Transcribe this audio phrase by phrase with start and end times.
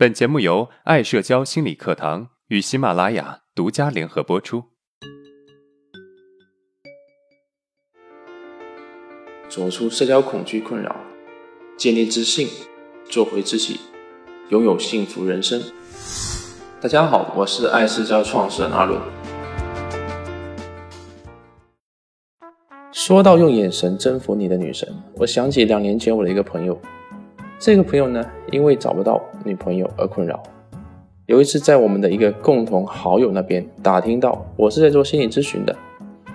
[0.00, 4.64] 本节目由爱社交心理课堂与喜马拉雅独家联合播出。
[9.46, 10.96] 走出社交恐惧困扰，
[11.76, 12.48] 建立自信，
[13.10, 13.78] 做回自己，
[14.48, 15.62] 拥有幸福人生。
[16.80, 18.98] 大家好，我是爱社交创始人阿伦。
[22.90, 26.80] 说到用眼神征服你的女神，我想起两年前我的一个朋友。
[27.60, 30.42] 这个朋友呢，因为找不到女朋友而困扰。
[31.26, 35.76] 有一次，在我们的一个共同好友那边打听到我是在做心理咨询的，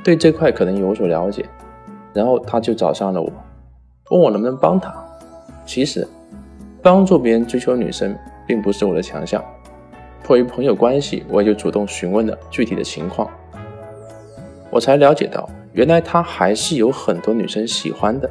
[0.03, 1.43] 对这块可能有所了解，
[2.13, 3.27] 然后他就找上了我，
[4.11, 4.93] 问我能不能帮他。
[5.65, 6.07] 其实，
[6.83, 9.43] 帮助别人追求女生并不是我的强项。
[10.23, 13.27] 迫于朋友关系，我也就主动询问了具体的情况。
[14.69, 18.29] 我才了解到，原来他还是有很多女生喜欢的，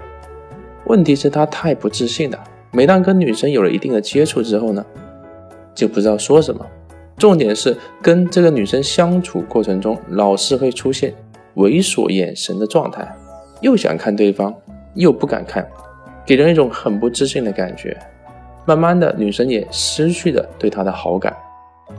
[0.87, 2.39] 问题是，他太不自信了。
[2.75, 4.85] 每当跟女生有了一定的接触之后呢，
[5.77, 6.67] 就不知道说什么。
[7.17, 11.15] 重点是跟这个女生相处过程中，老是会出现
[11.55, 13.09] 猥琐眼神的状态，
[13.61, 14.53] 又想看对方，
[14.95, 15.65] 又不敢看，
[16.27, 17.97] 给人一种很不自信的感觉。
[18.67, 21.37] 慢慢的，女生也失去了对他的好感。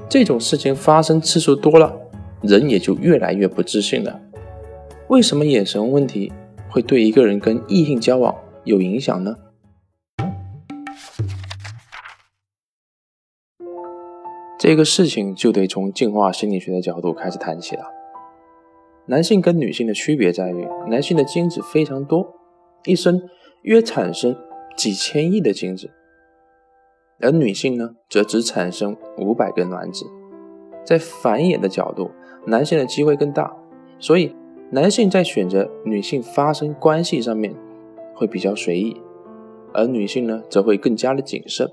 [0.09, 1.93] 这种事情发生次数多了，
[2.41, 4.19] 人也就越来越不自信了。
[5.07, 6.33] 为什么眼神问题
[6.67, 8.35] 会对一个人跟异性交往
[8.65, 9.37] 有影响呢？
[14.67, 17.83] 这个事情就得从进化心理学的角度开始谈起了。
[19.05, 22.33] 男性跟女性的区别在于，男性的精子非常多，
[22.85, 23.21] 一生
[23.61, 24.35] 约产生
[24.75, 25.91] 几千亿的精子，
[27.19, 30.07] 而女性呢，则只产生五百个卵子。
[30.83, 32.09] 在繁衍的角度，
[32.47, 33.55] 男性的机会更大，
[33.99, 34.35] 所以
[34.71, 37.53] 男性在选择女性发生关系上面
[38.15, 38.99] 会比较随意，
[39.75, 41.69] 而女性呢，则会更加的谨慎。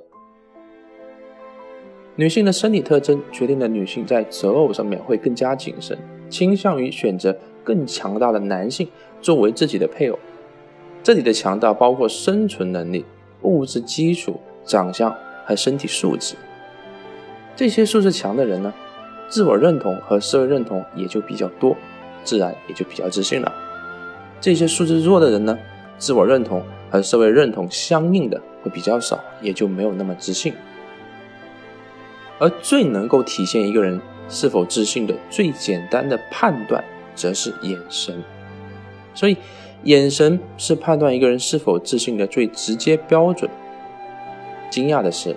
[2.16, 8.86] 女性的生理特征决定了女性在择偶上面会更加谨慎，倾向于选择更强大的男性
[9.22, 10.18] 作为自己的配偶。
[11.02, 13.04] 这里的强大包括生存能力、
[13.40, 15.14] 物质基础、长相
[15.46, 16.34] 和身体素质。
[17.56, 18.72] 这些素质强的人呢，
[19.30, 21.74] 自我认同和社会认同也就比较多，
[22.22, 23.50] 自然也就比较自信了。
[24.38, 25.58] 这些素质弱的人呢，
[25.96, 30.52] 自我认同和社会认同相应的会比较少，也就没有那么自信。
[32.42, 36.82] 而最能够体现一个人是否自信的最简单的判断，
[37.14, 38.20] 则是眼神。
[39.14, 39.36] 所以，
[39.84, 43.48] 眼神是判断一个人是否自信的最直接标准。
[44.68, 45.36] 惊讶的是，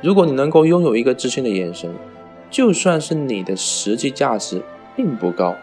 [0.00, 1.90] 如果你能够拥有一个自信的眼神，
[2.48, 4.62] 就算是你的实际价值
[4.94, 5.56] 并不高，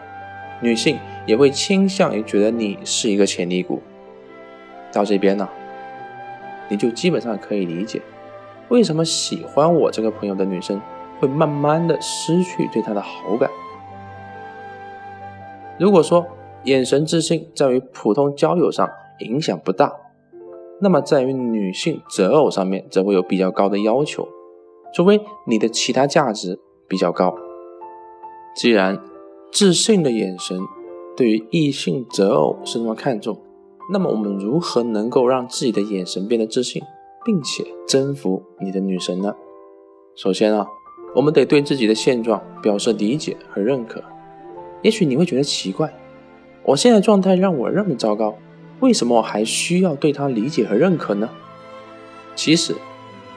[0.60, 3.80] 女性也会倾向于觉得你是一个潜力股。
[4.92, 5.48] 到这边呢，
[6.68, 8.02] 你就基本上可以理解。
[8.74, 10.82] 为什么喜欢我这个朋友的女生
[11.20, 13.48] 会慢慢的失去对他的好感？
[15.78, 16.26] 如果说
[16.64, 18.90] 眼神自信在于普通交友上
[19.20, 19.92] 影响不大，
[20.80, 24.26] 那么在于女性择偶上面则会有比较高的要求，
[24.92, 26.58] 除非你的其他价值
[26.88, 27.32] 比较高。
[28.56, 29.00] 既然
[29.52, 30.58] 自信的眼神
[31.16, 33.40] 对于异性择偶是那么看重，
[33.92, 36.82] 那么我们如何能够让自己的眼神变得自信？
[37.24, 39.34] 并且征服你的女神呢？
[40.14, 40.66] 首先啊，
[41.14, 44.02] 我们得对自己的现状表示理解和认可。
[44.82, 45.92] 也许你会觉得奇怪，
[46.62, 48.36] 我现在状态让我那么糟糕，
[48.80, 51.30] 为什么我还需要对他理解和认可呢？
[52.36, 52.74] 其实，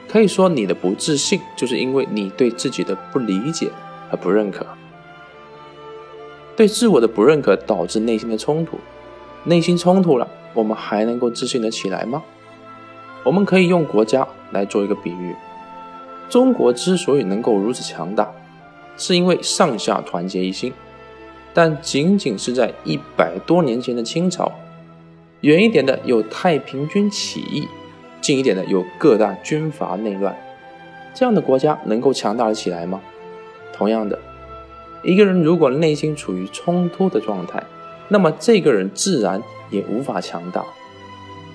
[0.08, 3.70] 可以说你的不自信，就是因为你对自己的不理解
[4.10, 4.66] 和不认可。
[6.56, 8.76] 对自我的不认可导致内心的冲突，
[9.44, 12.22] 内心冲突了，我们还能够自信得起来吗？
[13.24, 15.34] 我们可以用国家来做一个比喻，
[16.30, 18.30] 中国之所以能够如此强大，
[18.96, 20.72] 是因为上下团结一心。
[21.52, 24.52] 但仅仅是在一百多年前的清朝，
[25.40, 27.66] 远一点的有太平军起义，
[28.20, 30.34] 近一点的有各大军阀内乱，
[31.12, 33.00] 这样的国家能够强大的起来吗？
[33.74, 34.18] 同样的，
[35.02, 37.62] 一个人如果内心处于冲突的状态，
[38.08, 40.64] 那么这个人自然也无法强大。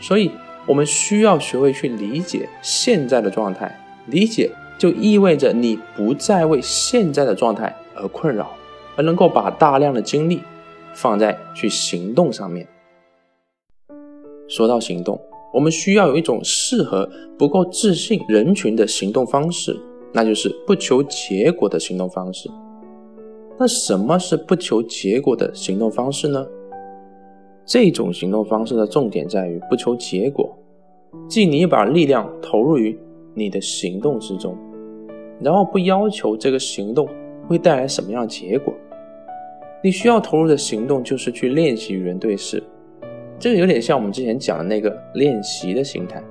[0.02, 0.30] 所以。
[0.66, 3.78] 我们需要学会去理解现在的状态，
[4.08, 8.52] 理解就意味着你不再为现在的状态而困扰，
[8.96, 10.42] 而能够把大量的精力
[10.94, 12.68] 放在去行动上面。
[14.48, 15.20] 说到行动，
[15.54, 19.78] 我们需要有一种适合不够自信人群的行动方式，
[20.14, 22.50] 那就是不求结果的行动方式。
[23.60, 26.46] 那什么是不求结果的行动方式呢？
[27.66, 30.54] 这种行动方式的重点在于不求结果，
[31.28, 32.98] 即你把力量投入于
[33.34, 34.58] 你的行动之中，
[35.40, 37.08] 然后不要求这个行动
[37.48, 38.74] 会带来什么样的结果。
[39.82, 42.62] 你需要投入的行动就是去练习与人对视，
[43.40, 46.24] 这个有点像我们之前讲的那个练习的心态，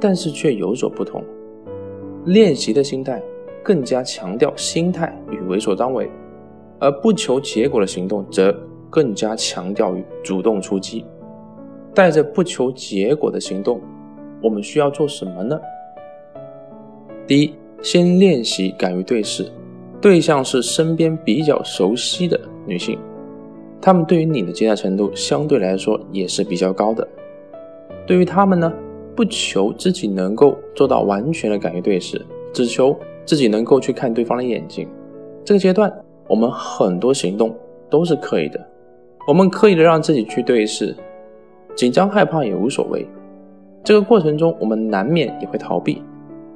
[0.00, 1.22] 但是却有所不同。
[2.26, 3.22] 练习的心态
[3.62, 6.10] 更加强调心态与为所当为，
[6.78, 8.54] 而不求结果的行动则
[8.94, 11.04] 更加强调于主动出击。
[11.92, 13.80] 带着不求结果的行动，
[14.40, 15.60] 我们需要做什么呢？
[17.26, 19.50] 第一，先练习敢于对视。
[20.00, 22.96] 对象是身边比较熟悉的女性，
[23.80, 27.04] 她们对于你的接纳程度相对来说也是比较高的。
[28.06, 28.72] 对于她们呢，
[29.16, 34.86] 不求自己能够做到完全的敢于对视，只求自己能够去看对方的眼睛。
[35.44, 35.92] 这个阶段，
[36.28, 37.52] 我们很多行动
[37.90, 38.60] 都是可以的，
[39.26, 40.94] 我们刻意的让自己去对视，
[41.74, 43.06] 紧张害怕也无所谓。
[43.82, 46.02] 这个过程中，我们难免也会逃避，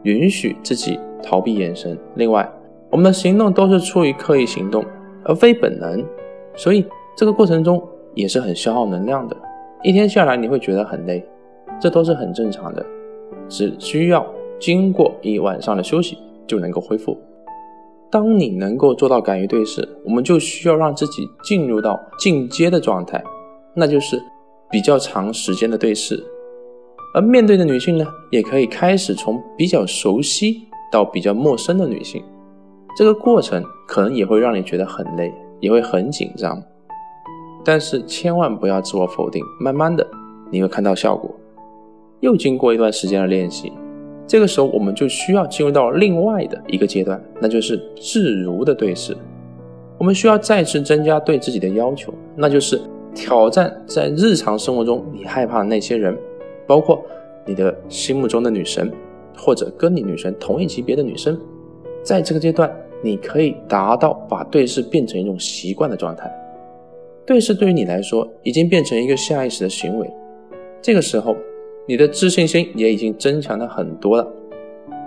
[0.02, 1.96] 允许自己逃避眼神。
[2.16, 2.46] 另外，
[2.90, 4.84] 我们的行动都是出于刻意行动，
[5.24, 6.04] 而非本能，
[6.54, 6.84] 所以
[7.16, 7.82] 这个过程中
[8.14, 9.34] 也是很消耗能量的。
[9.82, 11.24] 一天下来你会觉得很累，
[11.80, 12.84] 这都是很正常的，
[13.48, 14.26] 只需要
[14.58, 17.16] 经过一晚上的休息就能够恢复。
[18.10, 23.22] 当你能够做到敢于对视，我们就需要让自己进入到进阶的状态，
[23.74, 24.22] 那就是
[24.70, 26.18] 比较长时间的对视。
[27.14, 32.22] 而面对的女性呢，也可以开始从比较熟悉到比较陌生的女性。
[32.96, 36.62] 这个过程可能也会让你觉得很累，也会很紧张，
[37.64, 39.44] 但是千万不要自我否定。
[39.60, 40.06] 慢慢的，
[40.50, 41.30] 你会看到效果。
[42.20, 43.72] 又经过一段时间的练习，
[44.28, 49.16] 这个时候我们就需要进入到另外的一个阶段，那就是自如的对视。
[49.98, 52.80] 我们需要再次增加对自己的要求，那就是
[53.12, 56.16] 挑战在日常生活中你害怕的那些人，
[56.66, 57.02] 包括
[57.44, 58.92] 你的心目中的女神，
[59.36, 61.36] 或者跟你女神同一级别的女生，
[62.04, 62.70] 在这个阶段。
[63.00, 66.28] 你可以达到把对视变成一种习惯的状态，
[67.24, 70.10] 对视对于你来说已经变成一个下意识的行为。
[70.82, 71.36] 这个时候，
[71.88, 74.30] 你的自信心也已经增强了很多了。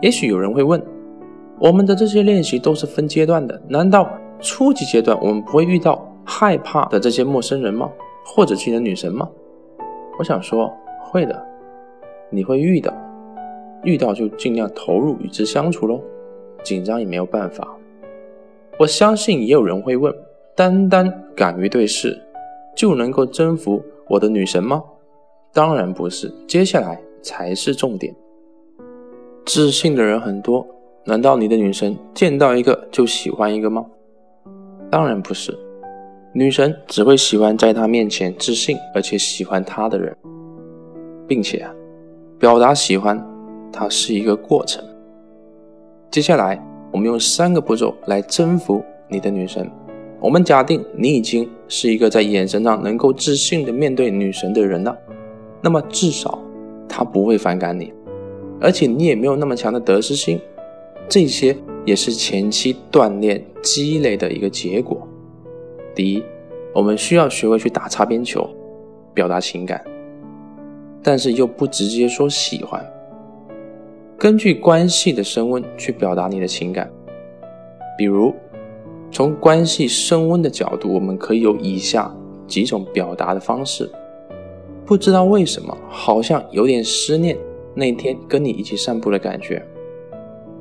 [0.01, 0.81] 也许有人会问，
[1.59, 7.87] 我们的这些练习都是分阶段的，难道初级阶段我们不会遇到害怕的这些陌生人吗？
[8.25, 9.29] 或者自己的女神吗？
[10.17, 10.73] 我想说，
[11.03, 11.39] 会的，
[12.31, 12.91] 你会遇到，
[13.83, 16.01] 遇到就尽量投入与之相处喽，
[16.63, 17.77] 紧张也没有办法。
[18.79, 20.11] 我相信也有人会问：
[20.55, 22.19] 单单敢于对视，
[22.75, 24.83] 就能够征服我的女神吗？
[25.53, 28.15] 当然不是，接下来才是重点。
[29.45, 30.65] 自信的人很多，
[31.05, 33.85] 难道你的女神见到一个就喜欢一个吗？
[34.89, 35.57] 当然不是，
[36.33, 40.15] 女神只会喜欢在她面前自信而且喜欢她的人，
[41.27, 41.65] 并且
[42.39, 43.21] 表达喜欢，
[43.71, 44.83] 它是一个过程。
[46.09, 46.61] 接下来。
[46.93, 49.65] 我们用三个步骤来征服你的女神。
[50.19, 54.93] 我们假定你已经是一个在眼神上能够自信的面对女神的人了，
[55.61, 56.39] 那么至少
[56.87, 57.93] 他不会反感你，
[58.59, 60.39] 而且你也没有那么强的得失心。
[61.07, 61.55] 这些
[61.85, 65.07] 也是前期锻炼积累的一个结果。
[65.93, 66.23] 第一，
[66.73, 68.49] 我们需要学会去打擦边球，
[69.13, 69.83] 表达情感，
[71.03, 72.81] 但是又不直接说喜欢。
[74.17, 76.89] 根据关系的升温去表达你的情感，
[77.97, 78.33] 比如
[79.11, 82.15] 从关系升温的角度，我们可以有以下
[82.47, 83.91] 几种表达的方式。
[84.91, 87.37] 不知道为什么，好像有点思念
[87.73, 89.65] 那天跟你一起散步的感觉。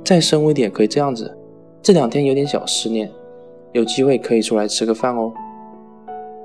[0.05, 1.37] 再升温点，可以这样子：
[1.83, 3.11] 这两天有点小思念，
[3.73, 5.33] 有机会可以出来吃个饭哦。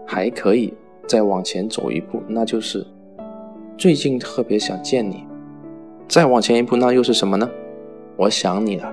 [0.04, 0.74] 还可以
[1.06, 2.84] 再往前走一步，那就是
[3.78, 5.24] 最近特别想见你。
[6.08, 7.48] 再往前一步，那又是什么呢？
[8.18, 8.92] 我想你了。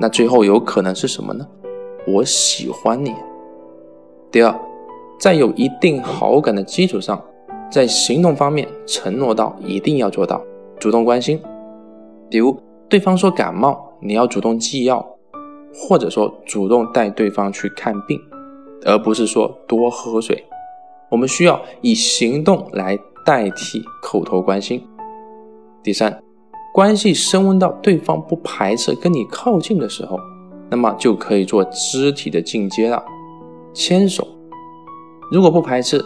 [0.00, 1.46] 那最后有可能是什么呢？
[2.06, 3.12] 我喜欢你。
[4.32, 4.60] 第二，
[5.20, 7.22] 在有一定好感的基础上，
[7.70, 10.40] 在行动方面承诺到一定要做到，
[10.78, 11.40] 主动关心。
[12.30, 12.56] 比如
[12.88, 15.04] 对方说感冒，你要主动寄药，
[15.74, 18.20] 或者说主动带对方去看病，
[18.84, 20.44] 而不是说多喝水。
[21.10, 24.84] 我们需要以行动来代替口头关心。
[25.82, 26.20] 第三，
[26.74, 30.18] 关系升温到对方不排斥跟你靠近的时候，
[30.68, 33.04] 那么就可以做肢体的进阶了，
[33.72, 34.26] 牵手。
[35.30, 36.04] 如果不排斥，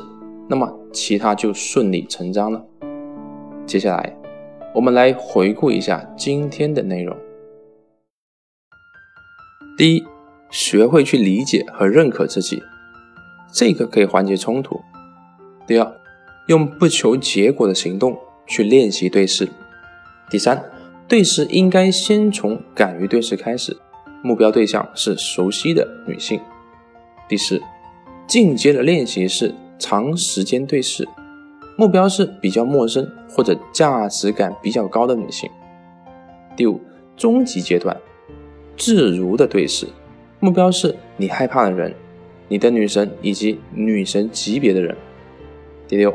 [0.49, 2.65] 那么其他就顺理成章了。
[3.67, 4.17] 接下来，
[4.75, 7.17] 我们来回顾一下今天的内容。
[9.77, 10.05] 第一，
[10.51, 12.63] 学会去理解和认可自己，
[13.53, 14.81] 这个可以缓解冲突。
[15.67, 16.01] 第二，
[16.49, 19.49] 用不求结果的行动去练习对视。
[20.29, 20.63] 第三，
[21.07, 23.77] 对视应该先从敢于对视开始，
[24.23, 26.41] 目标对象是熟悉的女性。
[27.29, 27.63] 第四，
[28.27, 31.09] 进阶的练习是长时间对视，
[31.77, 35.51] 目标是比较陌生或者价值感比较高的女性。
[36.55, 36.81] 第五，
[37.17, 37.97] 终极阶段，
[38.77, 39.87] 自如的对视，
[40.39, 41.93] 目标是你害怕的人，
[42.47, 44.97] 你的女神以及女神级别的人。
[45.89, 46.15] 第六，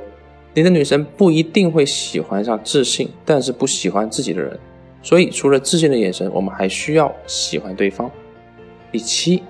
[0.53, 4.57] 你的女神不一定会喜欢上自信，但是不喜欢自己的人，
[5.01, 8.09] 所以除了自信的眼神，我们还需要喜欢对方。
[8.91, 9.43] 第七。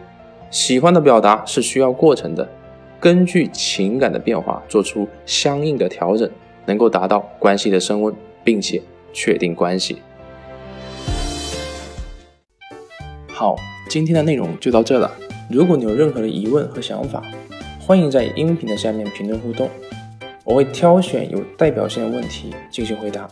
[0.51, 2.47] 喜欢的表达是需要过程的，
[2.99, 6.29] 根据情感的变化做出相应的调整，
[6.65, 8.81] 能够达到关系的升温，并且
[9.13, 9.97] 确定关系。
[13.27, 13.55] 好，
[13.89, 15.11] 今天的内容就到这了。
[15.49, 17.21] 如果你有任何的疑问和想法，
[17.79, 19.69] 欢迎在音频的下面评论互动，
[20.43, 23.29] 我会挑选有代表性的问题进行回答。